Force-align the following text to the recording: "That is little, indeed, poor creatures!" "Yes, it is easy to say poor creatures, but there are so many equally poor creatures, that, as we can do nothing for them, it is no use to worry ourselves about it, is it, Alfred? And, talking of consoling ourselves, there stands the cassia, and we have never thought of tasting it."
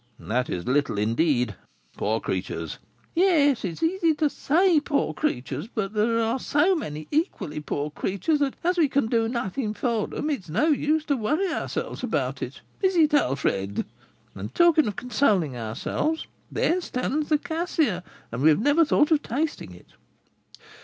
"That 0.17 0.49
is 0.49 0.65
little, 0.65 0.97
indeed, 0.97 1.53
poor 1.95 2.19
creatures!" 2.19 2.79
"Yes, 3.13 3.63
it 3.63 3.69
is 3.73 3.83
easy 3.83 4.15
to 4.15 4.31
say 4.31 4.79
poor 4.79 5.13
creatures, 5.13 5.67
but 5.67 5.93
there 5.93 6.19
are 6.19 6.39
so 6.39 6.73
many 6.73 7.07
equally 7.11 7.59
poor 7.59 7.91
creatures, 7.91 8.39
that, 8.39 8.55
as 8.63 8.79
we 8.79 8.89
can 8.89 9.05
do 9.05 9.27
nothing 9.27 9.75
for 9.75 10.07
them, 10.07 10.31
it 10.31 10.39
is 10.39 10.49
no 10.49 10.69
use 10.69 11.05
to 11.05 11.15
worry 11.15 11.53
ourselves 11.53 12.01
about 12.01 12.41
it, 12.41 12.61
is 12.81 12.95
it, 12.95 13.13
Alfred? 13.13 13.85
And, 14.33 14.55
talking 14.55 14.87
of 14.87 14.95
consoling 14.95 15.55
ourselves, 15.55 16.25
there 16.51 16.81
stands 16.81 17.29
the 17.29 17.37
cassia, 17.37 18.03
and 18.31 18.41
we 18.41 18.49
have 18.49 18.59
never 18.59 18.83
thought 18.83 19.11
of 19.11 19.21
tasting 19.21 19.71
it." 19.75 19.93